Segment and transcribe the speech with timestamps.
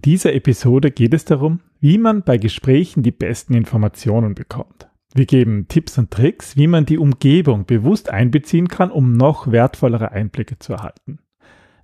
[0.00, 4.88] In dieser Episode geht es darum, wie man bei Gesprächen die besten Informationen bekommt.
[5.12, 10.10] Wir geben Tipps und Tricks, wie man die Umgebung bewusst einbeziehen kann, um noch wertvollere
[10.10, 11.18] Einblicke zu erhalten.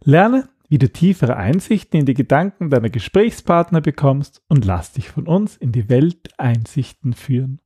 [0.03, 5.27] Lerne, wie du tiefere Einsichten in die Gedanken deiner Gesprächspartner bekommst und lass dich von
[5.27, 7.61] uns in die Welt Einsichten führen.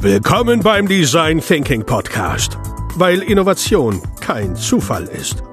[0.00, 2.58] Willkommen beim Design Thinking Podcast,
[2.96, 5.44] weil Innovation kein Zufall ist.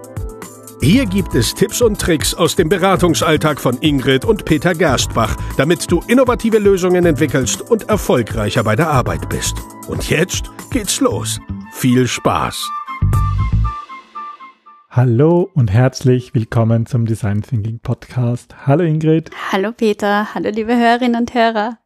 [0.82, 5.92] Hier gibt es Tipps und Tricks aus dem Beratungsalltag von Ingrid und Peter Gerstbach, damit
[5.92, 9.56] du innovative Lösungen entwickelst und erfolgreicher bei der Arbeit bist.
[9.90, 11.42] Und jetzt geht's los.
[11.74, 12.70] Viel Spaß!
[14.90, 18.56] Hallo und herzlich willkommen zum Design Thinking Podcast.
[18.66, 19.32] Hallo Ingrid.
[19.52, 20.34] Hallo Peter.
[20.34, 21.78] Hallo liebe Hörerinnen und Hörer.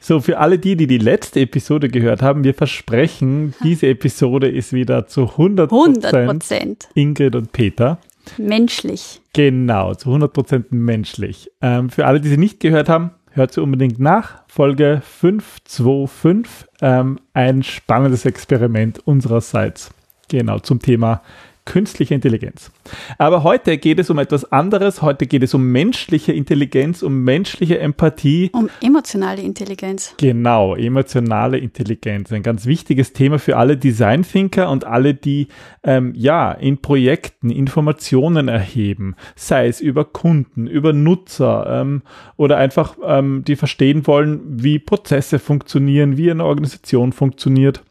[0.00, 4.72] So, für alle die, die die letzte Episode gehört haben, wir versprechen, diese Episode ist
[4.72, 6.88] wieder zu 100%, 100%.
[6.94, 7.98] Ingrid und Peter.
[8.38, 9.20] Menschlich.
[9.32, 11.50] Genau, zu 100% menschlich.
[11.60, 14.42] Ähm, für alle, die sie nicht gehört haben, hört sie unbedingt nach.
[14.48, 19.90] Folge 525, ähm, ein spannendes Experiment unsererseits.
[20.28, 21.22] Genau, zum Thema
[21.66, 22.70] künstliche Intelligenz.
[23.18, 25.02] Aber heute geht es um etwas anderes.
[25.02, 28.50] Heute geht es um menschliche Intelligenz, um menschliche Empathie.
[28.54, 30.14] Um emotionale Intelligenz.
[30.16, 32.32] Genau, emotionale Intelligenz.
[32.32, 35.48] Ein ganz wichtiges Thema für alle Design Thinker und alle, die
[35.82, 42.02] ähm, ja in Projekten Informationen erheben, sei es über Kunden, über Nutzer ähm,
[42.36, 47.82] oder einfach ähm, die verstehen wollen, wie Prozesse funktionieren, wie eine Organisation funktioniert.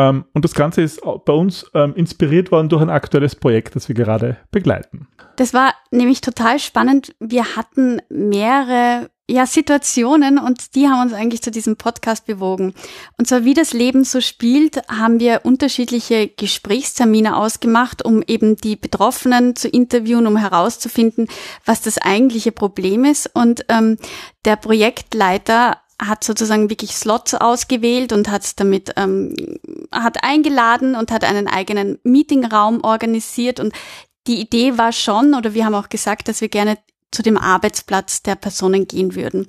[0.00, 3.88] Ähm, und das Ganze ist bei uns ähm, inspiriert worden durch ein aktuelles Projekt, das
[3.88, 5.08] wir gerade begleiten.
[5.36, 7.14] Das war nämlich total spannend.
[7.20, 12.74] Wir hatten mehrere ja, Situationen und die haben uns eigentlich zu diesem Podcast bewogen.
[13.16, 18.76] Und zwar, wie das Leben so spielt, haben wir unterschiedliche Gesprächstermine ausgemacht, um eben die
[18.76, 21.28] Betroffenen zu interviewen, um herauszufinden,
[21.64, 23.30] was das eigentliche Problem ist.
[23.32, 23.98] Und ähm,
[24.44, 29.34] der Projektleiter hat sozusagen wirklich Slots ausgewählt und hat damit ähm,
[29.92, 33.74] hat eingeladen und hat einen eigenen Meetingraum organisiert und
[34.26, 36.76] die Idee war schon, oder wir haben auch gesagt, dass wir gerne
[37.10, 39.48] zu dem Arbeitsplatz der Personen gehen würden.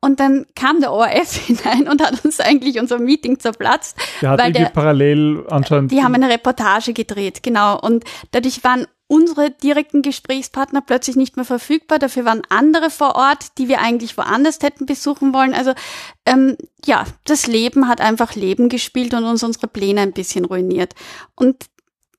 [0.00, 3.96] Und dann kam der ORF hinein und hat uns eigentlich unser Meeting zerplatzt.
[4.22, 5.92] Der hat weil der, parallel anscheinend.
[5.92, 7.78] Die haben eine Reportage gedreht, genau.
[7.78, 11.98] Und dadurch waren unsere direkten Gesprächspartner plötzlich nicht mehr verfügbar.
[11.98, 15.54] Dafür waren andere vor Ort, die wir eigentlich woanders hätten besuchen wollen.
[15.54, 15.74] Also
[16.26, 20.94] ähm, ja, das Leben hat einfach Leben gespielt und uns unsere Pläne ein bisschen ruiniert.
[21.34, 21.66] Und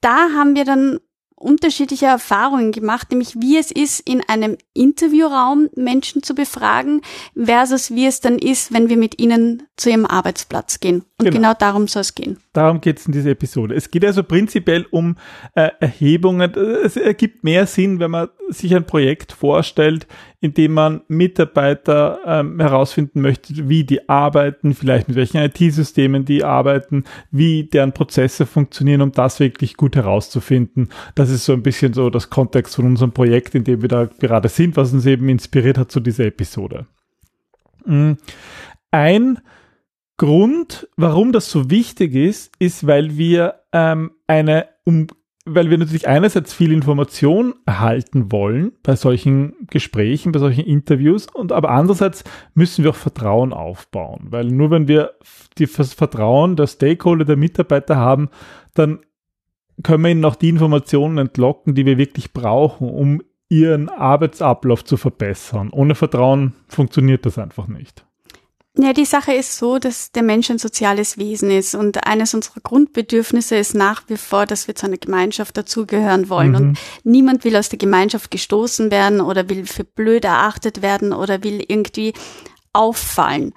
[0.02, 1.00] da haben wir dann
[1.46, 7.02] unterschiedliche Erfahrungen gemacht, nämlich wie es ist, in einem Interviewraum Menschen zu befragen,
[7.36, 11.04] versus wie es dann ist, wenn wir mit ihnen zu ihrem Arbeitsplatz gehen.
[11.18, 12.40] Und genau, genau darum soll es gehen.
[12.54, 13.76] Darum geht es in dieser Episode.
[13.76, 15.18] Es geht also prinzipiell um
[15.54, 16.54] äh, Erhebungen.
[16.84, 20.08] Es ergibt mehr Sinn, wenn man sich ein Projekt vorstellt,
[20.42, 26.44] in dem man Mitarbeiter ähm, herausfinden möchte, wie die arbeiten, vielleicht mit welchen IT-Systemen die
[26.44, 30.90] arbeiten, wie deren Prozesse funktionieren, um das wirklich gut herauszufinden.
[31.16, 34.06] Das ist so ein bisschen so das Kontext von unserem Projekt, in dem wir da
[34.06, 36.86] gerade sind, was uns eben inspiriert hat zu dieser Episode.
[37.86, 38.14] Mm.
[38.92, 39.40] Ein
[40.18, 45.08] Grund, warum das so wichtig ist, ist, weil wir ähm, eine, um,
[45.46, 51.52] weil wir natürlich einerseits viel Information erhalten wollen bei solchen Gesprächen, bei solchen Interviews, und
[51.52, 52.24] aber andererseits
[52.56, 55.14] müssen wir auch Vertrauen aufbauen, weil nur wenn wir
[55.56, 58.30] das Vertrauen der Stakeholder, der Mitarbeiter haben,
[58.74, 59.00] dann
[59.84, 64.98] können wir ihnen auch die Informationen entlocken, die wir wirklich brauchen, um ihren Arbeitsablauf zu
[64.98, 65.70] verbessern.
[65.72, 68.06] Ohne Vertrauen funktioniert das einfach nicht.
[68.78, 72.60] Ja, die Sache ist so, dass der Mensch ein soziales Wesen ist und eines unserer
[72.62, 76.52] Grundbedürfnisse ist nach wie vor, dass wir zu einer Gemeinschaft dazugehören wollen.
[76.52, 76.56] Mhm.
[76.56, 81.42] Und niemand will aus der Gemeinschaft gestoßen werden oder will für blöd erachtet werden oder
[81.44, 82.14] will irgendwie
[82.74, 83.54] auffallen.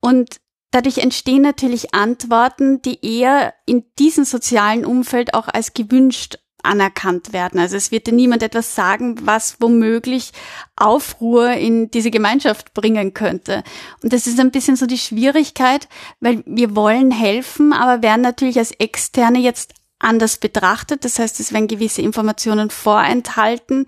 [0.00, 0.40] Und
[0.70, 7.58] dadurch entstehen natürlich Antworten, die eher in diesem sozialen Umfeld auch als gewünscht anerkannt werden.
[7.60, 10.32] Also es wird dir niemand etwas sagen, was womöglich
[10.76, 13.62] Aufruhr in diese Gemeinschaft bringen könnte.
[14.02, 15.88] Und das ist ein bisschen so die Schwierigkeit,
[16.20, 21.04] weil wir wollen helfen, aber werden natürlich als Externe jetzt anders betrachtet.
[21.04, 23.86] Das heißt, es werden gewisse Informationen vorenthalten,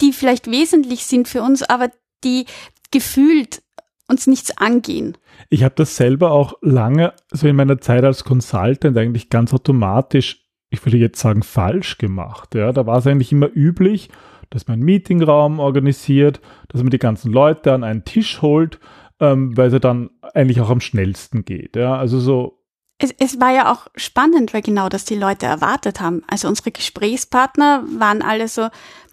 [0.00, 1.90] die vielleicht wesentlich sind für uns, aber
[2.24, 2.46] die
[2.90, 3.62] gefühlt
[4.08, 5.18] uns nichts angehen.
[5.50, 10.45] Ich habe das selber auch lange, so in meiner Zeit als Consultant, eigentlich ganz automatisch
[10.76, 12.54] ich würde jetzt sagen, falsch gemacht.
[12.54, 14.08] Ja, da war es eigentlich immer üblich,
[14.50, 18.78] dass man einen Meetingraum organisiert, dass man die ganzen Leute an einen Tisch holt,
[19.20, 21.74] ähm, weil es dann eigentlich auch am schnellsten geht.
[21.76, 22.62] Ja, also so.
[22.98, 26.22] Es, es war ja auch spannend, weil genau das die Leute erwartet haben.
[26.28, 28.68] Also unsere Gesprächspartner waren alle so,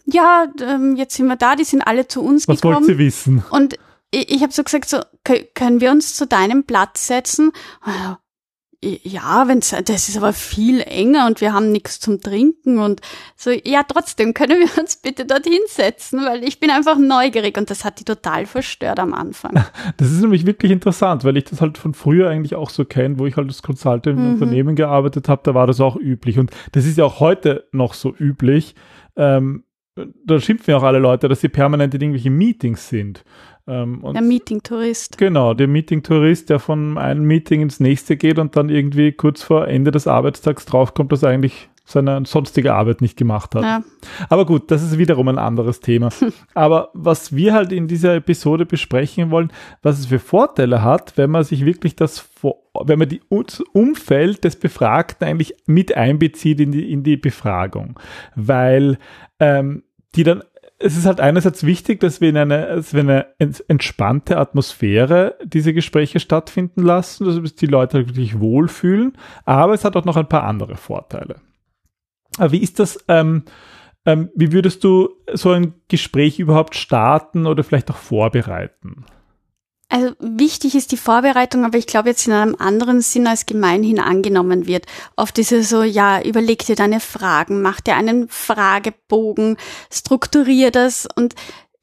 [0.06, 2.76] ja, ähm, jetzt sind wir da, die sind alle zu uns Was gekommen.
[2.86, 3.42] wollt ihr wissen?
[3.50, 3.74] Und
[4.10, 7.52] ich, ich habe so gesagt, so, kö- können wir uns zu deinem Platz setzen?
[9.02, 13.00] Ja, wenn's, das ist aber viel enger und wir haben nichts zum Trinken und
[13.36, 17.70] so, ja, trotzdem können wir uns bitte dorthin setzen, weil ich bin einfach neugierig und
[17.70, 19.52] das hat die total verstört am Anfang.
[19.96, 23.18] Das ist nämlich wirklich interessant, weil ich das halt von früher eigentlich auch so kenne,
[23.18, 24.32] wo ich halt als Consultant in Mhm.
[24.34, 26.38] Unternehmen gearbeitet habe, da war das auch üblich.
[26.38, 28.74] Und das ist ja auch heute noch so üblich.
[29.16, 29.64] Ähm,
[29.96, 33.24] da schimpfen ja auch alle Leute, dass sie permanent in irgendwelchen Meetings sind.
[33.66, 35.16] Ähm, Der Meeting-Tourist.
[35.18, 39.68] Genau, der Meeting-Tourist, der von einem Meeting ins nächste geht und dann irgendwie kurz vor
[39.68, 43.62] Ende des Arbeitstags draufkommt, dass eigentlich seine sonstige Arbeit nicht gemacht hat.
[43.62, 43.82] Ja.
[44.30, 46.08] Aber gut, das ist wiederum ein anderes Thema.
[46.54, 49.52] Aber was wir halt in dieser Episode besprechen wollen,
[49.82, 52.28] was es für Vorteile hat, wenn man sich wirklich das,
[52.84, 58.00] wenn man die das Umfeld des Befragten eigentlich mit einbezieht in die, in die Befragung.
[58.34, 58.98] Weil
[59.38, 59.82] ähm,
[60.14, 60.42] die dann,
[60.78, 65.36] es ist halt einerseits wichtig, dass wir in eine, dass wir eine ents- entspannte Atmosphäre
[65.44, 69.12] diese Gespräche stattfinden lassen, dass die Leute wirklich wohlfühlen,
[69.44, 71.36] aber es hat auch noch ein paar andere Vorteile.
[72.38, 73.44] Wie ist das, ähm,
[74.06, 79.04] ähm, wie würdest du so ein Gespräch überhaupt starten oder vielleicht auch vorbereiten?
[79.88, 84.00] Also wichtig ist die Vorbereitung, aber ich glaube jetzt in einem anderen Sinn als gemeinhin
[84.00, 84.86] angenommen wird.
[85.14, 89.56] Oft ist es so, ja, überleg dir deine Fragen, mach dir einen Fragebogen,
[89.92, 91.34] strukturier das und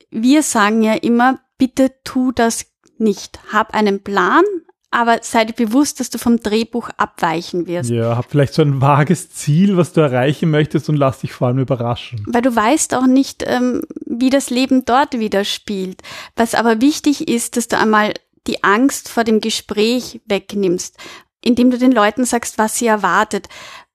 [0.09, 2.65] wir sagen ja immer, bitte tu das
[2.97, 3.39] nicht.
[3.53, 4.43] Hab einen Plan,
[4.91, 7.89] aber sei dir bewusst, dass du vom Drehbuch abweichen wirst.
[7.89, 11.47] Ja, hab vielleicht so ein vages Ziel, was du erreichen möchtest und lass dich vor
[11.47, 12.23] allem überraschen.
[12.27, 16.01] Weil du weißt auch nicht, ähm, wie das Leben dort wieder spielt.
[16.35, 18.13] Was aber wichtig ist, dass du einmal
[18.47, 20.97] die Angst vor dem Gespräch wegnimmst,
[21.41, 23.47] indem du den Leuten sagst, was sie erwartet.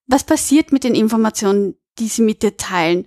[0.07, 3.05] Was passiert mit den Informationen, die sie mit dir teilen?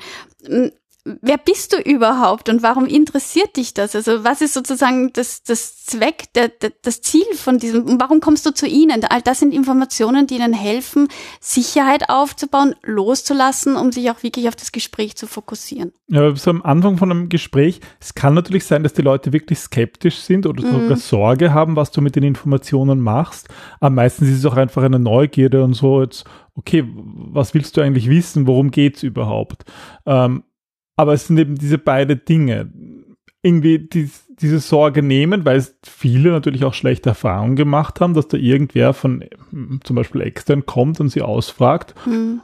[1.21, 3.95] Wer bist du überhaupt und warum interessiert dich das?
[3.95, 8.19] Also was ist sozusagen das, das Zweck, der, der, das Ziel von diesem, und warum
[8.19, 9.03] kommst du zu ihnen?
[9.09, 11.07] All das sind Informationen, die ihnen helfen,
[11.39, 15.91] Sicherheit aufzubauen, loszulassen, um sich auch wirklich auf das Gespräch zu fokussieren.
[16.07, 19.59] Ja, so am Anfang von einem Gespräch, es kann natürlich sein, dass die Leute wirklich
[19.59, 23.47] skeptisch sind oder sogar Sorge haben, was du mit den Informationen machst.
[23.79, 26.25] Aber meistens ist es auch einfach eine Neugierde und so jetzt,
[26.55, 28.47] okay, was willst du eigentlich wissen?
[28.47, 29.63] Worum geht's überhaupt?
[30.05, 30.43] Ähm,
[30.99, 32.69] aber es sind eben diese beide Dinge.
[33.41, 38.27] Irgendwie die, diese Sorge nehmen, weil es viele natürlich auch schlechte Erfahrungen gemacht haben, dass
[38.27, 41.95] da irgendwer von mm, zum Beispiel extern kommt und sie ausfragt.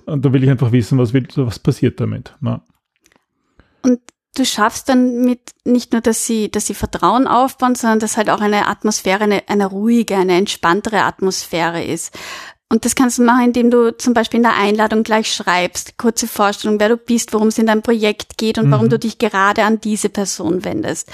[0.06, 2.34] Und da will ich einfach wissen, was, will, was passiert damit.
[2.42, 2.62] Ja.
[3.82, 4.00] Und
[4.38, 8.30] du schaffst dann mit nicht nur, dass sie, dass sie Vertrauen aufbauen, sondern dass halt
[8.30, 12.18] auch eine Atmosphäre, eine, eine ruhige, eine entspanntere Atmosphäre ist.
[12.72, 16.28] Und das kannst du machen, indem du zum Beispiel in der Einladung gleich schreibst, kurze
[16.28, 19.64] Vorstellung, wer du bist, worum es in deinem Projekt geht und warum du dich gerade
[19.64, 21.08] an diese Person wendest.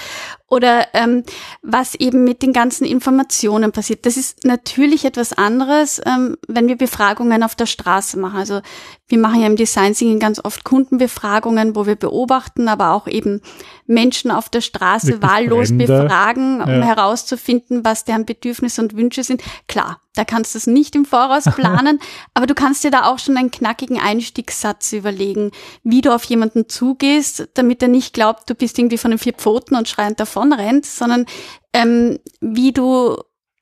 [0.52, 1.24] Oder ähm,
[1.62, 4.04] was eben mit den ganzen Informationen passiert.
[4.04, 8.36] Das ist natürlich etwas anderes, ähm, wenn wir Befragungen auf der Straße machen.
[8.36, 8.60] Also
[9.08, 13.40] wir machen ja im Design Thinking ganz oft Kundenbefragungen, wo wir beobachten, aber auch eben
[13.86, 15.86] Menschen auf der Straße Wirklich wahllos Fremde.
[15.86, 16.82] befragen, um Ja.
[16.82, 19.42] herauszufinden, was deren Bedürfnisse und Wünsche sind.
[19.68, 21.98] Klar, da kannst du es nicht im Voraus planen,
[22.34, 25.50] aber du kannst dir da auch schon einen knackigen Einstiegssatz überlegen,
[25.82, 29.34] wie du auf jemanden zugehst, damit er nicht glaubt, du bist irgendwie von den vier
[29.34, 31.26] Pfoten und schreiend davon rennt, sondern
[31.74, 33.18] ähm, wie du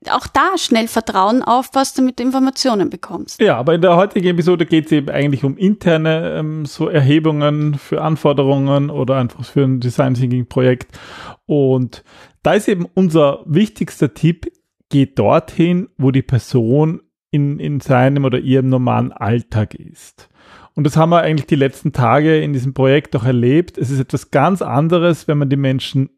[0.08, 3.40] auch da schnell Vertrauen aufbaust, damit du Informationen bekommst.
[3.40, 7.74] Ja, aber in der heutigen Episode geht es eben eigentlich um interne ähm, so Erhebungen
[7.74, 10.98] für Anforderungen oder einfach für ein Design Thinking Projekt.
[11.44, 12.02] Und
[12.42, 14.50] da ist eben unser wichtigster Tipp,
[14.88, 20.28] geht dorthin, wo die Person in, in seinem oder ihrem normalen Alltag ist.
[20.74, 23.76] Und das haben wir eigentlich die letzten Tage in diesem Projekt auch erlebt.
[23.76, 26.10] Es ist etwas ganz anderes, wenn man die Menschen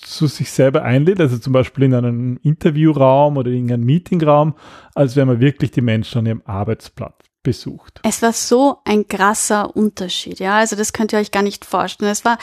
[0.00, 4.54] zu sich selber einlädt, also zum Beispiel in einen Interviewraum oder in einen Meetingraum,
[4.94, 8.00] als wenn man wirklich die Menschen an ihrem Arbeitsplatz besucht.
[8.04, 10.56] Es war so ein krasser Unterschied, ja.
[10.56, 12.10] Also das könnt ihr euch gar nicht vorstellen.
[12.10, 12.38] Es war,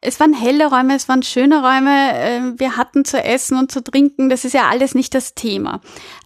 [0.00, 3.82] es waren helle Räume, es waren schöne Räume, äh, wir hatten zu essen und zu
[3.82, 5.80] trinken, das ist ja alles nicht das Thema.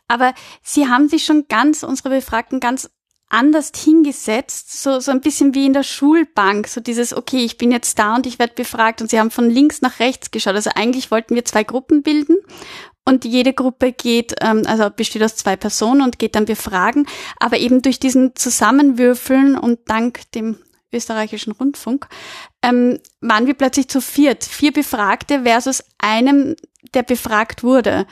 [0.09, 2.91] Aber sie haben sich schon ganz, unsere Befragten, ganz
[3.33, 7.73] anders hingesetzt, so, so ein bisschen wie in der Schulbank, so dieses, okay, ich bin
[7.73, 10.55] jetzt da und ich werde befragt und sie haben von links nach rechts geschaut.
[10.55, 12.37] Also eigentlich wollten wir zwei Gruppen bilden
[13.05, 17.07] und jede Gruppe geht, ähm, also besteht aus zwei Personen und geht dann befragen,
[17.41, 20.59] aber eben durch diesen Zusammenwürfeln und dank dem
[20.93, 22.09] österreichischen Rundfunk
[22.63, 26.55] ähm, waren wir plötzlich zu viert, vier Befragte versus einem,
[26.93, 28.07] der befragt wurde.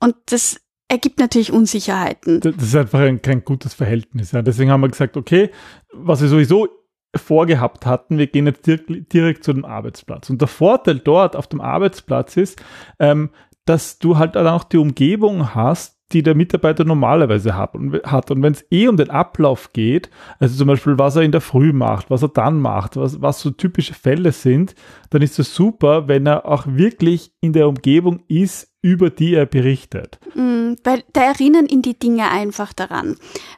[0.00, 0.56] Und das
[0.88, 2.40] ergibt natürlich Unsicherheiten.
[2.40, 4.32] Das ist einfach ein, kein gutes Verhältnis.
[4.32, 4.42] Ja.
[4.42, 5.50] Deswegen haben wir gesagt, okay,
[5.92, 6.68] was wir sowieso
[7.16, 10.30] vorgehabt hatten, wir gehen jetzt direkt, direkt zu dem Arbeitsplatz.
[10.30, 12.62] Und der Vorteil dort auf dem Arbeitsplatz ist,
[12.98, 13.30] ähm,
[13.64, 17.74] dass du halt dann auch die Umgebung hast, die der Mitarbeiter normalerweise hat.
[17.74, 21.40] Und, wenn es eh um den Ablauf geht, also zum Beispiel, was er in der
[21.40, 24.74] Früh macht, was er dann macht, was, was so typische Fälle sind,
[25.10, 29.46] dann ist es super, wenn er auch wirklich in der Umgebung ist, über die er
[29.46, 30.18] berichtet.
[30.34, 33.16] Mm, weil da erinnern ihn die Dinge einfach daran.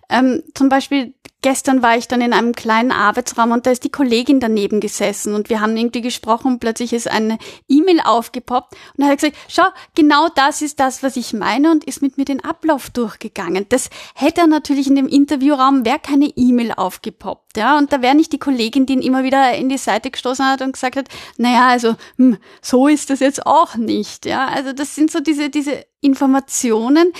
[0.09, 1.14] Ähm, zum Beispiel
[1.47, 5.33] gestern war ich dann in einem kleinen Arbeitsraum und da ist die Kollegin daneben gesessen
[5.33, 7.38] und wir haben irgendwie gesprochen und plötzlich ist eine
[7.69, 9.62] E-Mail aufgepoppt und hat gesagt, schau,
[9.95, 13.65] genau das ist das, was ich meine und ist mit mir den Ablauf durchgegangen.
[13.69, 18.17] Das hätte er natürlich in dem Interviewraum, wäre keine E-Mail aufgepoppt, ja, und da wäre
[18.17, 21.07] nicht die Kollegin, die ihn immer wieder in die Seite gestoßen hat und gesagt hat,
[21.37, 25.49] naja, also, hm, so ist das jetzt auch nicht, ja, also das sind so diese,
[25.49, 27.12] diese Informationen,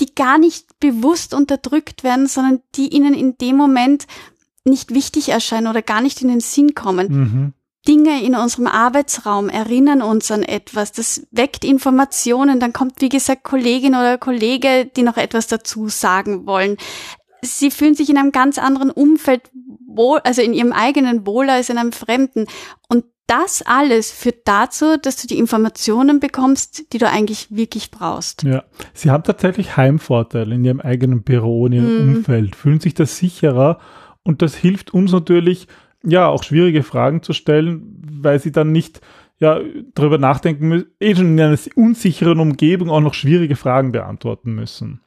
[0.00, 4.06] die gar nicht bewusst unterdrückt werden, sondern die ihnen in dem Moment
[4.64, 7.06] nicht wichtig erscheinen oder gar nicht in den Sinn kommen.
[7.08, 7.52] Mhm.
[7.86, 13.44] Dinge in unserem Arbeitsraum erinnern uns an etwas, das weckt Informationen, dann kommt, wie gesagt,
[13.44, 16.76] Kollegin oder Kollege, die noch etwas dazu sagen wollen.
[17.42, 19.50] Sie fühlen sich in einem ganz anderen Umfeld
[19.86, 22.46] wohl, also in ihrem eigenen wohl als in einem fremden.
[22.88, 28.44] Und das alles führt dazu, dass du die Informationen bekommst, die du eigentlich wirklich brauchst.
[28.44, 28.64] Ja,
[28.94, 32.16] sie haben tatsächlich Heimvorteile in ihrem eigenen Büro, in ihrem mm.
[32.16, 33.78] Umfeld, fühlen sich da sicherer
[34.22, 35.68] und das hilft uns natürlich,
[36.04, 39.00] ja, auch schwierige Fragen zu stellen, weil sie dann nicht
[39.38, 39.60] ja,
[39.94, 45.00] darüber nachdenken müssen, eh schon in einer unsicheren Umgebung auch noch schwierige Fragen beantworten müssen.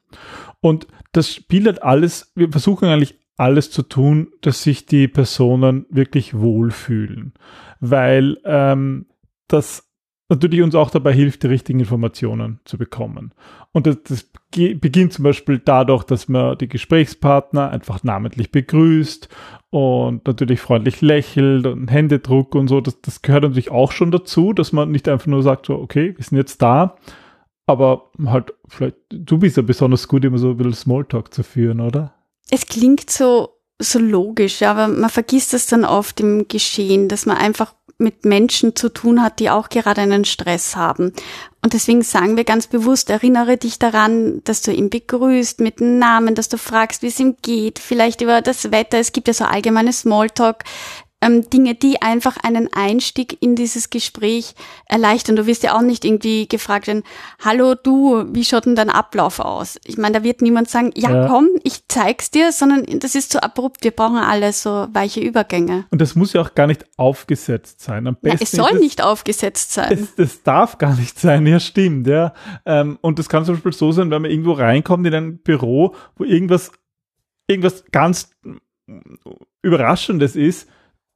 [0.62, 5.86] Und das spielt halt alles, wir versuchen eigentlich alles zu tun, dass sich die Personen
[5.90, 7.34] wirklich wohlfühlen
[7.80, 9.06] weil ähm,
[9.48, 9.86] das
[10.30, 13.34] natürlich uns auch dabei hilft, die richtigen Informationen zu bekommen.
[13.72, 19.28] Und das, das beginnt zum Beispiel dadurch, dass man die Gesprächspartner einfach namentlich begrüßt
[19.72, 22.80] und natürlich freundlich lächelt und Händedruck und so.
[22.80, 26.14] Das, das gehört natürlich auch schon dazu, dass man nicht einfach nur sagt, so, okay,
[26.16, 26.96] wir sind jetzt da,
[27.66, 31.80] aber halt, vielleicht, du bist ja besonders gut, immer so ein bisschen Smalltalk zu führen,
[31.80, 32.19] oder?
[32.52, 37.38] Es klingt so so logisch, aber man vergisst das dann oft im Geschehen, dass man
[37.38, 41.14] einfach mit Menschen zu tun hat, die auch gerade einen Stress haben.
[41.62, 46.00] Und deswegen sagen wir ganz bewusst, erinnere dich daran, dass du ihn begrüßt mit dem
[46.00, 49.00] Namen, dass du fragst, wie es ihm geht, vielleicht über das Wetter.
[49.00, 50.64] Es gibt ja so allgemeine Smalltalk
[51.22, 55.36] ähm, Dinge, die einfach einen Einstieg in dieses Gespräch erleichtern.
[55.36, 57.04] Du wirst ja auch nicht irgendwie gefragt werden,
[57.44, 59.80] hallo du, wie schaut denn dein Ablauf aus?
[59.86, 63.32] Ich meine, da wird niemand sagen, ja, ja, komm, ich zeig's dir, sondern das ist
[63.32, 63.84] zu abrupt.
[63.84, 65.86] Wir brauchen alle so weiche Übergänge.
[65.92, 68.08] Und das muss ja auch gar nicht aufgesetzt sein.
[68.08, 69.92] Am besten ja, es soll es, nicht aufgesetzt sein.
[69.92, 72.34] Es, das darf gar nicht sein, ja stimmt, ja.
[72.66, 75.96] Ähm, und das kann zum Beispiel so sein, wenn man irgendwo reinkommt in ein Büro,
[76.16, 76.72] wo irgendwas,
[77.48, 78.32] irgendwas ganz
[79.62, 80.68] Überraschendes ist,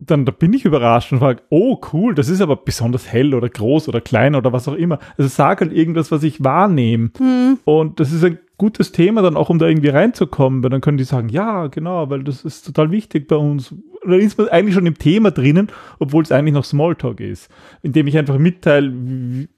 [0.06, 3.50] dann da bin ich überrascht und frage, oh cool, das ist aber besonders hell oder
[3.50, 5.00] groß oder klein oder was auch immer.
[5.18, 7.12] Also sag halt irgendwas, was ich wahrnehme.
[7.18, 7.60] Hm.
[7.66, 10.98] Und das ist ein gutes Thema dann auch, um da irgendwie reinzukommen, weil dann können
[10.98, 13.74] die sagen, ja, genau, weil das ist total wichtig bei uns.
[14.06, 17.50] Oder ist man eigentlich schon im Thema drinnen, obwohl es eigentlich noch Smalltalk ist,
[17.82, 18.92] indem ich einfach mitteile,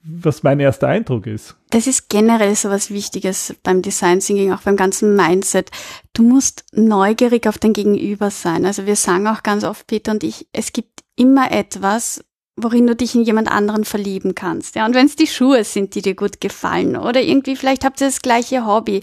[0.04, 1.56] was mein erster Eindruck ist.
[1.72, 5.72] Das ist generell so was Wichtiges beim Design Thinking, auch beim ganzen Mindset.
[6.14, 8.66] Du musst neugierig auf dein Gegenüber sein.
[8.66, 12.24] Also wir sagen auch ganz oft, Peter und ich, es gibt immer etwas,
[12.57, 14.75] worin du dich in jemand anderen verlieben kannst.
[14.75, 18.00] Ja, und wenn es die Schuhe sind, die dir gut gefallen oder irgendwie vielleicht habt
[18.00, 19.01] ihr das gleiche Hobby.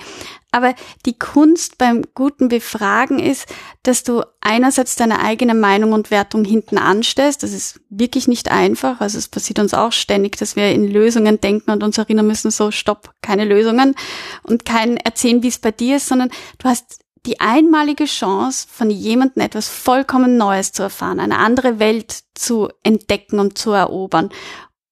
[0.55, 0.75] Aber
[1.07, 3.47] die Kunst beim guten Befragen ist,
[3.83, 7.43] dass du einerseits deine eigene Meinung und Wertung hinten anstellst.
[7.43, 9.01] Das ist wirklich nicht einfach.
[9.01, 12.51] Also es passiert uns auch ständig, dass wir in Lösungen denken und uns erinnern müssen,
[12.51, 13.95] so stopp, keine Lösungen
[14.43, 18.91] und kein erzählen, wie es bei dir ist, sondern du hast die einmalige Chance, von
[18.91, 24.31] jemandem etwas vollkommen Neues zu erfahren, eine andere Welt zu entdecken und zu erobern.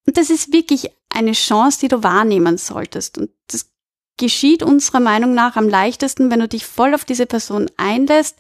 [0.07, 3.19] Und das ist wirklich eine Chance, die du wahrnehmen solltest.
[3.19, 3.71] Und das
[4.17, 8.37] geschieht unserer Meinung nach am leichtesten, wenn du dich voll auf diese Person einlässt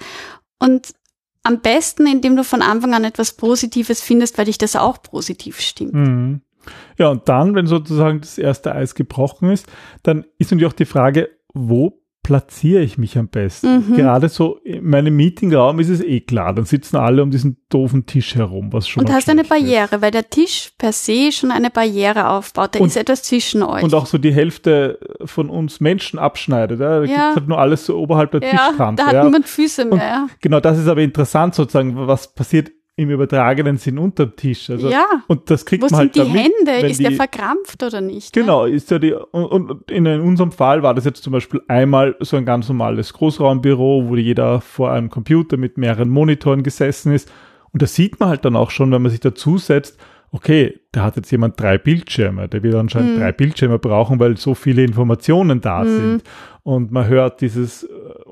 [0.60, 0.94] und
[1.42, 5.58] am besten, indem du von Anfang an etwas Positives findest, weil dich das auch positiv
[5.60, 5.94] stimmt.
[5.94, 6.42] Mhm.
[6.98, 9.66] Ja, und dann, wenn sozusagen das erste Eis gebrochen ist,
[10.02, 13.88] dann ist natürlich auch die Frage, wo platziere ich mich am besten?
[13.88, 13.96] Mhm.
[13.96, 18.06] Gerade so in meinem Meetingraum ist es eh klar, dann sitzen alle um diesen doofen
[18.06, 20.02] Tisch herum, was schon Und hast eine Barriere, ist.
[20.02, 23.82] weil der Tisch per se schon eine Barriere aufbaut, da und, ist etwas zwischen euch.
[23.82, 27.00] Und auch so die Hälfte von uns Menschen abschneidet, ja?
[27.00, 27.06] da ja.
[27.06, 29.02] gibt halt nur alles so oberhalb der ja, Tischkante.
[29.02, 29.24] Da hat ja.
[29.24, 29.98] niemand Füße mehr.
[29.98, 30.26] Ja.
[30.40, 32.70] Genau, das ist aber interessant sozusagen, was passiert
[33.00, 34.68] im übertragenen Sinn unterm Tisch.
[34.68, 35.06] Also, ja.
[35.26, 36.86] Und das kriegt Wo man halt sind die damit, Hände?
[36.86, 38.36] Ist die, der verkrampft oder nicht?
[38.36, 38.42] Ne?
[38.42, 38.72] Genau, ne?
[38.72, 42.36] ist ja die, und, und, in unserem Fall war das jetzt zum Beispiel einmal so
[42.36, 47.32] ein ganz normales Großraumbüro, wo jeder vor einem Computer mit mehreren Monitoren gesessen ist.
[47.72, 49.98] Und das sieht man halt dann auch schon, wenn man sich dazu setzt,
[50.32, 53.20] okay, da hat jetzt jemand drei Bildschirme, der wird anscheinend mhm.
[53.20, 55.96] drei Bildschirme brauchen, weil so viele Informationen da mhm.
[55.96, 56.22] sind.
[56.62, 57.88] Und man hört dieses,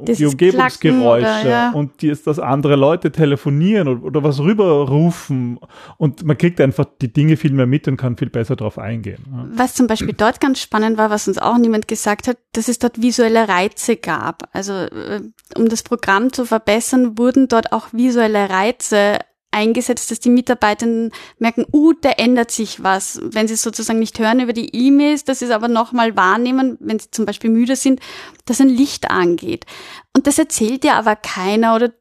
[0.06, 1.70] äh, die Umgebungsgeräusche oder, ja.
[1.72, 5.58] und die ist, dass andere Leute telefonieren oder, oder, was rüberrufen
[5.96, 9.24] und man kriegt einfach die Dinge viel mehr mit und kann viel besser darauf eingehen.
[9.30, 9.46] Ja.
[9.54, 12.78] Was zum Beispiel dort ganz spannend war, was uns auch niemand gesagt hat, dass es
[12.78, 14.48] dort visuelle Reize gab.
[14.52, 15.20] Also äh,
[15.56, 19.18] um das Programm zu verbessern, wurden dort auch visuelle Reize
[19.50, 23.20] eingesetzt, dass die Mitarbeitenden merken, uh, da ändert sich was.
[23.22, 26.76] Wenn sie es sozusagen nicht hören über die E-Mails, dass sie es aber nochmal wahrnehmen,
[26.80, 28.00] wenn sie zum Beispiel müde sind,
[28.44, 29.64] dass ein Licht angeht.
[30.14, 31.92] Und das erzählt ja aber keiner oder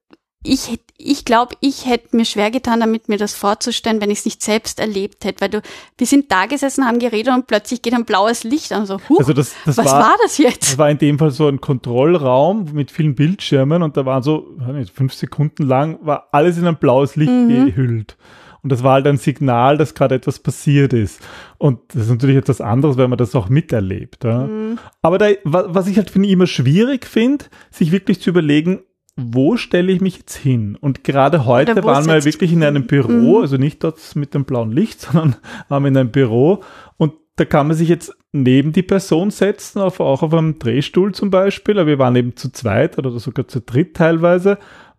[0.48, 4.26] ich, ich glaube, ich hätte mir schwer getan, damit mir das vorzustellen, wenn ich es
[4.26, 5.62] nicht selbst erlebt hätte, weil du,
[5.98, 9.18] wir sind da gesessen, haben geredet und plötzlich geht ein blaues Licht an, so, huh,
[9.20, 10.64] also das, das was war, war, das jetzt?
[10.64, 14.48] Das war in dem Fall so ein Kontrollraum mit vielen Bildschirmen und da waren so,
[14.74, 17.66] nicht, fünf Sekunden lang, war alles in ein blaues Licht mhm.
[17.66, 18.18] gehüllt.
[18.64, 21.22] Und das war halt ein Signal, dass gerade etwas passiert ist.
[21.58, 24.24] Und das ist natürlich etwas anderes, wenn man das auch miterlebt.
[24.24, 24.46] Ja.
[24.46, 24.80] Mhm.
[25.02, 28.80] Aber da, was ich halt finde, immer schwierig finde, sich wirklich zu überlegen,
[29.18, 30.78] wo stelle ich mich jetzt hin?
[30.80, 33.42] Und gerade heute waren wir wirklich in einem Büro, mhm.
[33.42, 35.36] also nicht dort mit dem blauen Licht, sondern
[35.68, 36.64] waren wir in einem Büro
[36.98, 41.14] und da kann man sich jetzt neben die Person setzen, auf, auch auf einem Drehstuhl
[41.14, 44.58] zum Beispiel, aber wir waren eben zu zweit oder sogar zu dritt teilweise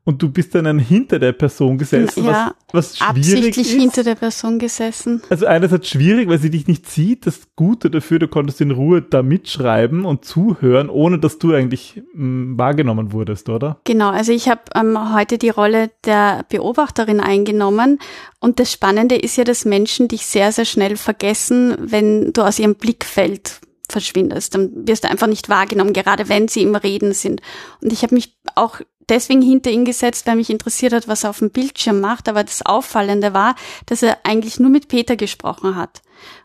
[0.09, 3.79] und du bist dann hinter der Person gesessen, ja, was, was schwierig absichtlich ist.
[3.79, 5.21] hinter der Person gesessen.
[5.29, 7.27] Also einerseits schwierig, weil sie dich nicht sieht.
[7.27, 12.03] Das Gute dafür, du konntest in Ruhe da mitschreiben und zuhören, ohne dass du eigentlich
[12.15, 13.81] mh, hm, wahrgenommen wurdest, oder?
[13.85, 17.99] Genau, also ich habe ähm, heute die Rolle der Beobachterin eingenommen
[18.41, 22.59] und das Spannende ist ja, dass Menschen dich sehr, sehr schnell vergessen, wenn du aus
[22.59, 24.55] ihrem Blickfeld verschwindest.
[24.55, 27.41] Dann wirst du einfach nicht wahrgenommen, gerade wenn sie im Reden sind.
[27.83, 31.31] Und ich habe mich auch deswegen hinter ihn gesetzt, weil mich interessiert hat, was er
[31.31, 32.29] auf dem Bildschirm macht.
[32.29, 33.55] Aber das Auffallende war,
[33.87, 36.03] dass er eigentlich nur mit Peter gesprochen hat.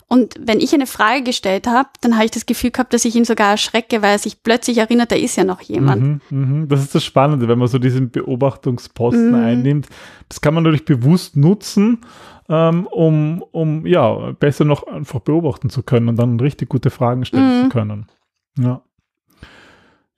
[0.08, 3.16] Und wenn ich eine Frage gestellt habe, dann habe ich das Gefühl gehabt, dass ich
[3.16, 6.22] ihn sogar erschrecke, weil er sich plötzlich erinnert, da ist ja noch jemand.
[6.30, 6.66] Mhm, mh.
[6.68, 9.36] Das ist das Spannende, wenn man so diesen Beobachtungsposten mhm.
[9.36, 9.88] einnimmt.
[10.30, 12.02] Das kann man natürlich bewusst nutzen,
[12.50, 17.26] ähm, um, um ja besser noch einfach beobachten zu können und dann richtig gute Fragen
[17.26, 17.64] stellen mhm.
[17.64, 18.06] zu können.
[18.58, 18.82] Ja.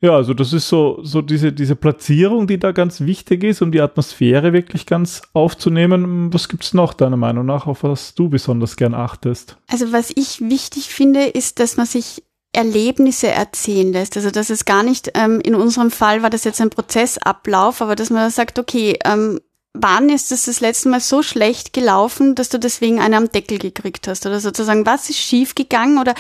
[0.02, 3.72] Ja, also das ist so, so diese, diese Platzierung, die da ganz wichtig ist, um
[3.72, 6.32] die Atmosphäre wirklich ganz aufzunehmen.
[6.32, 9.58] Was gibt es noch deiner Meinung nach, auf was du besonders gern achtest?
[9.68, 12.22] Also was ich wichtig finde, ist, dass man sich
[12.54, 14.16] Erlebnisse erzählen lässt.
[14.16, 17.96] Also dass es gar nicht, ähm, in unserem Fall war das jetzt ein Prozessablauf, aber
[17.96, 19.40] dass man sagt, okay, ähm,
[19.76, 23.60] wann ist es das letzte Mal so schlecht gelaufen, dass du deswegen einen am Deckel
[23.60, 24.26] gekriegt hast?
[24.26, 25.98] Oder sozusagen, was ist schief gegangen?
[25.98, 26.16] Oder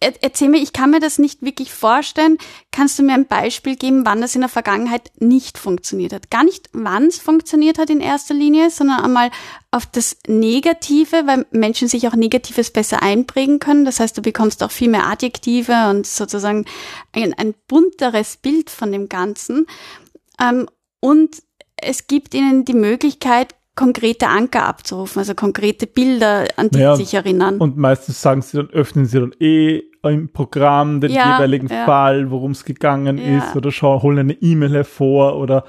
[0.00, 2.38] erzähl mir, ich kann mir das nicht wirklich vorstellen.
[2.72, 6.30] Kannst du mir ein Beispiel geben, wann das in der Vergangenheit nicht funktioniert hat?
[6.30, 9.30] Gar nicht, wann es funktioniert hat in erster Linie, sondern einmal
[9.70, 13.84] auf das Negative, weil Menschen sich auch Negatives besser einprägen können.
[13.84, 16.64] Das heißt, du bekommst auch viel mehr Adjektive und sozusagen
[17.12, 19.66] ein, ein bunteres Bild von dem Ganzen.
[20.40, 20.68] Ähm,
[21.00, 21.42] und
[21.84, 27.04] es gibt ihnen die Möglichkeit, konkrete Anker abzurufen, also konkrete Bilder, an die ja, sie
[27.04, 27.58] sich erinnern.
[27.58, 31.84] Und meistens sagen sie dann, öffnen sie dann eh im Programm den ja, jeweiligen ja.
[31.86, 35.64] Fall, worum es gegangen ist, oder schauen, holen eine E-Mail hervor oder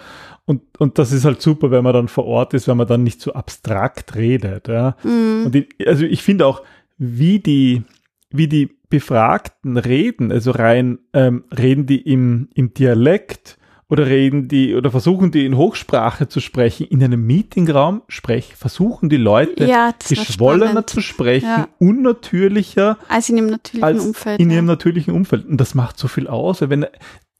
[0.45, 3.03] und, und das ist halt super, wenn man dann vor Ort ist, wenn man dann
[3.03, 4.67] nicht so abstrakt redet.
[4.67, 4.95] Ja.
[5.03, 5.45] Mhm.
[5.45, 6.61] Und die, also ich finde auch,
[6.97, 7.83] wie die,
[8.29, 14.73] wie die Befragten reden, also rein ähm, reden die im, im Dialekt, oder reden die
[14.73, 16.87] oder versuchen die in Hochsprache zu sprechen.
[16.87, 21.67] In einem Meetingraum sprech, versuchen die Leute ja, geschwollener zu sprechen, ja.
[21.77, 24.39] unnatürlicher als in ihrem natürlichen Umfeld.
[24.39, 25.45] In ihrem natürlichen Umfeld.
[25.45, 26.61] Und das macht so viel aus.
[26.61, 26.87] Wenn,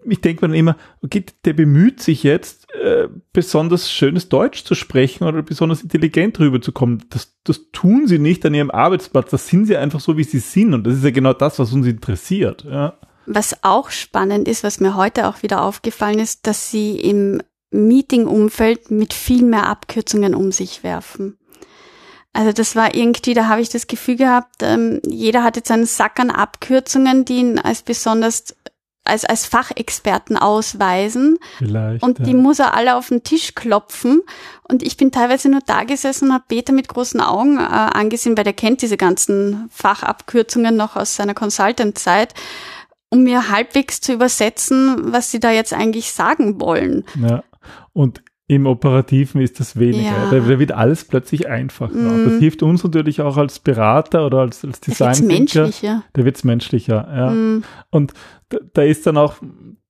[0.07, 4.75] ich denke mir dann immer, okay, der bemüht sich jetzt, äh, besonders schönes Deutsch zu
[4.75, 7.05] sprechen oder besonders intelligent rüberzukommen.
[7.09, 9.31] Das, das tun sie nicht an ihrem Arbeitsplatz.
[9.31, 10.75] Das sind sie einfach so, wie sie sind.
[10.75, 12.65] Und das ist ja genau das, was uns interessiert.
[12.65, 12.93] Ja.
[13.25, 18.91] Was auch spannend ist, was mir heute auch wieder aufgefallen ist, dass sie im Meeting-Umfeld
[18.91, 21.37] mit viel mehr Abkürzungen um sich werfen.
[22.33, 25.85] Also das war irgendwie, da habe ich das Gefühl gehabt, ähm, jeder hat jetzt einen
[25.85, 28.55] Sack an Abkürzungen, die ihn als besonders
[29.05, 31.37] als, als Fachexperten ausweisen.
[31.59, 34.21] Vielleicht, und die muss er alle auf den Tisch klopfen.
[34.63, 38.35] Und ich bin teilweise nur da gesessen und habe Peter mit großen Augen äh, angesehen,
[38.35, 42.33] weil der kennt diese ganzen Fachabkürzungen noch aus seiner Consultant-Zeit
[43.09, 47.05] um mir halbwegs zu übersetzen, was sie da jetzt eigentlich sagen wollen.
[47.21, 47.43] Ja.
[47.93, 50.03] Und im Operativen ist das weniger.
[50.03, 50.29] Ja.
[50.29, 51.95] Da, da, wird alles plötzlich einfacher.
[51.95, 52.25] Mm.
[52.25, 55.13] Das hilft uns natürlich auch als Berater oder als, als Design.
[55.13, 56.03] Da wird's menschlicher.
[56.13, 57.29] Da wird's menschlicher, ja.
[57.31, 57.63] Mm.
[57.89, 58.13] Und
[58.49, 59.37] da, da, ist dann auch,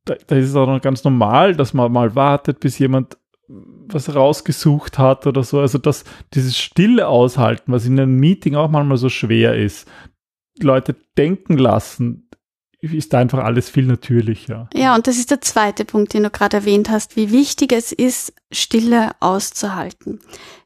[0.06, 4.16] da, da ist es auch noch ganz normal, dass man mal wartet, bis jemand was
[4.16, 5.60] rausgesucht hat oder so.
[5.60, 9.88] Also dass dieses Stille aushalten, was in einem Meeting auch manchmal so schwer ist,
[10.62, 12.25] Leute denken lassen,
[12.94, 14.70] ist einfach alles viel natürlicher.
[14.74, 17.92] Ja, und das ist der zweite Punkt, den du gerade erwähnt hast, wie wichtig es
[17.92, 20.20] ist, Stille auszuhalten.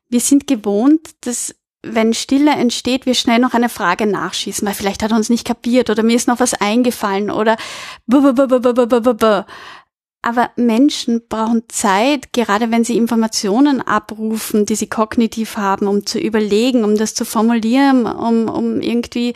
[0.09, 5.01] Wir sind gewohnt, dass wenn Stille entsteht, wir schnell noch eine Frage nachschießen, weil vielleicht
[5.01, 7.55] hat er uns nicht kapiert oder mir ist noch was eingefallen oder
[10.21, 16.19] aber Menschen brauchen Zeit, gerade wenn sie Informationen abrufen, die sie kognitiv haben, um zu
[16.19, 19.33] überlegen, um das zu formulieren, um, um irgendwie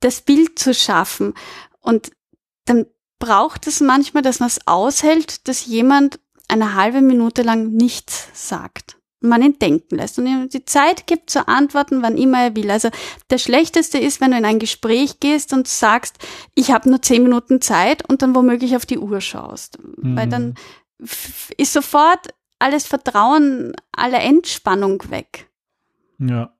[0.00, 1.34] das Bild zu schaffen.
[1.80, 2.10] Und
[2.64, 2.86] dann
[3.18, 8.96] braucht es manchmal, dass man es aushält, dass jemand eine halbe Minute lang nichts sagt
[9.24, 12.70] man ihn denken lässt und ihm die Zeit gibt zu antworten, wann immer er will.
[12.70, 12.90] Also
[13.28, 16.18] das Schlechteste ist, wenn du in ein Gespräch gehst und sagst,
[16.54, 19.78] ich habe nur zehn Minuten Zeit und dann womöglich auf die Uhr schaust.
[19.82, 20.16] Mhm.
[20.16, 20.54] Weil dann
[21.56, 25.50] ist sofort alles Vertrauen, alle Entspannung weg.
[26.18, 26.53] Ja.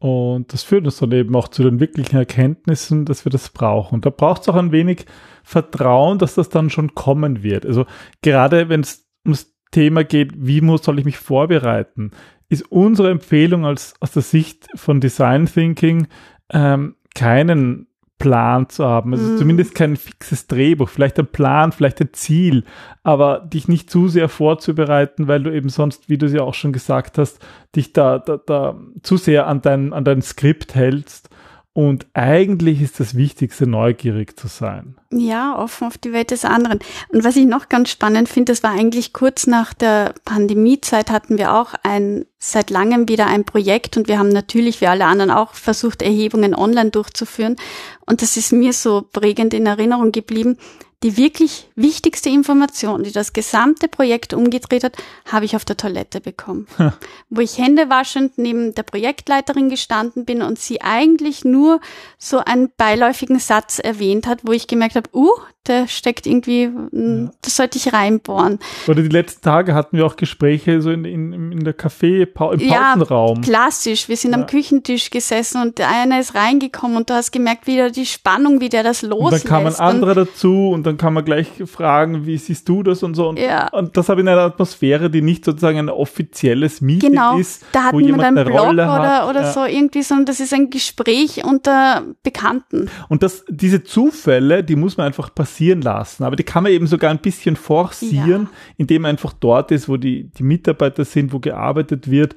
[0.00, 3.96] Und das führt uns dann eben auch zu den wirklichen Erkenntnissen, dass wir das brauchen.
[3.96, 5.06] Und da braucht es auch ein wenig
[5.42, 7.66] Vertrauen, dass das dann schon kommen wird.
[7.66, 7.84] Also
[8.22, 12.12] gerade wenn es ums Thema geht, wie muss, soll ich mich vorbereiten,
[12.48, 16.06] ist unsere Empfehlung als, aus der Sicht von Design Thinking
[16.50, 17.87] ähm, keinen
[18.18, 19.12] Plan zu haben.
[19.12, 19.38] Also mhm.
[19.38, 22.64] zumindest kein fixes Drehbuch, vielleicht ein Plan, vielleicht ein Ziel,
[23.02, 26.54] aber dich nicht zu sehr vorzubereiten, weil du eben sonst, wie du es ja auch
[26.54, 27.38] schon gesagt hast,
[27.76, 31.30] dich da, da, da zu sehr an dein, an dein Skript hältst
[31.78, 34.96] und eigentlich ist das Wichtigste, neugierig zu sein.
[35.12, 36.80] Ja, offen auf die Welt des anderen.
[37.10, 41.38] Und was ich noch ganz spannend finde, das war eigentlich kurz nach der Pandemiezeit hatten
[41.38, 45.30] wir auch ein, seit langem wieder ein Projekt und wir haben natürlich, wie alle anderen
[45.30, 47.54] auch, versucht, Erhebungen online durchzuführen.
[48.06, 50.58] Und das ist mir so prägend in Erinnerung geblieben
[51.02, 54.96] die wirklich wichtigste Information, die das gesamte Projekt umgedreht hat,
[55.30, 56.66] habe ich auf der Toilette bekommen.
[57.30, 61.80] Wo ich händewaschend neben der Projektleiterin gestanden bin und sie eigentlich nur
[62.18, 65.30] so einen beiläufigen Satz erwähnt hat, wo ich gemerkt habe, uh,
[65.68, 67.30] der steckt irgendwie, ja.
[67.42, 68.58] das sollte ich reinbohren.
[68.86, 72.34] Oder die letzten Tage hatten wir auch Gespräche so in, in, in der Café, im
[72.34, 73.36] Pausenraum.
[73.36, 74.08] Ja, klassisch.
[74.08, 74.38] Wir sind ja.
[74.38, 78.60] am Küchentisch gesessen und der eine ist reingekommen und du hast gemerkt wieder die Spannung,
[78.60, 79.44] wie der das loslässt.
[79.44, 82.82] Und dann kam ein anderer dazu und dann kann man gleich fragen, wie siehst du
[82.82, 83.28] das und so.
[83.28, 83.68] Und, ja.
[83.68, 87.38] und das habe ich in einer Atmosphäre, die nicht sozusagen ein offizielles Meeting genau.
[87.38, 87.64] ist.
[87.72, 89.52] Da hat niemand einen Blog Rolle oder, oder ja.
[89.52, 92.90] so irgendwie, sondern das ist ein Gespräch unter Bekannten.
[93.08, 96.24] Und das, diese Zufälle, die muss man einfach passieren lassen.
[96.24, 98.50] Aber die kann man eben sogar ein bisschen forcieren, ja.
[98.76, 102.34] indem man einfach dort ist, wo die, die Mitarbeiter sind, wo gearbeitet wird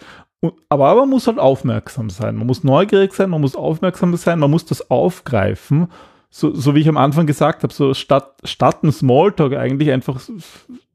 [0.69, 2.35] aber, aber man muss halt aufmerksam sein.
[2.35, 5.87] Man muss neugierig sein, man muss aufmerksam sein, man muss das aufgreifen
[6.31, 10.19] so, so wie ich am Anfang gesagt habe, so statt, statt ein Smalltalk eigentlich einfach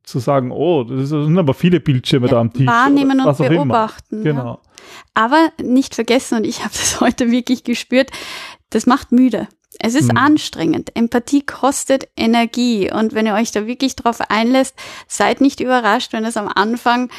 [0.02, 2.66] zu sagen, oh, das sind aber viele Bildschirme ja, da am Tisch.
[2.66, 4.24] Wahrnehmen und beobachten.
[4.24, 4.44] Genau.
[4.44, 4.58] Ja.
[5.12, 8.10] Aber nicht vergessen, und ich habe das heute wirklich gespürt,
[8.70, 9.46] das macht müde.
[9.80, 10.18] Es ist mhm.
[10.18, 10.90] anstrengend.
[10.94, 12.90] Empathie kostet Energie.
[12.90, 14.74] Und wenn ihr euch da wirklich drauf einlässt,
[15.06, 17.10] seid nicht überrascht, wenn es am Anfang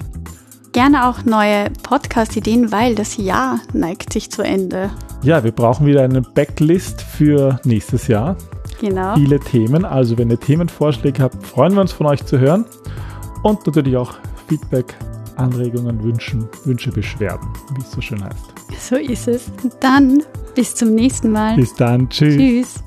[0.74, 4.90] gerne auch neue Podcast-Ideen, weil das Jahr neigt sich zu Ende.
[5.22, 8.36] Ja, wir brauchen wieder eine Backlist für nächstes Jahr.
[8.80, 9.14] Genau.
[9.14, 9.84] Viele Themen.
[9.84, 12.66] Also wenn ihr Themenvorschläge habt, freuen wir uns von euch zu hören.
[13.42, 14.14] Und natürlich auch
[14.48, 14.94] Feedback,
[15.36, 18.53] Anregungen, Wünschen, Wünsche, Beschwerden, wie es so schön heißt.
[18.78, 19.50] So ist es.
[19.80, 20.22] Dann
[20.54, 21.56] bis zum nächsten Mal.
[21.56, 22.08] Bis dann.
[22.08, 22.36] Tschüss.
[22.36, 22.84] Tschüss.